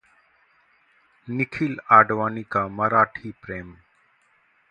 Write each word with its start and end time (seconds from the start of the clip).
निखिल 1.27 1.75
आडवाणी 1.89 2.43
का 2.51 2.67
मराठी 2.67 3.31
प्रेम 3.43 3.73